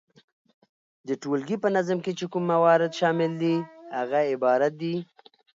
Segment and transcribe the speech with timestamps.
[1.07, 3.55] د ټولګي په نظم کي چي کوم موارد شامل دي
[3.97, 4.95] هغه عبارت دي،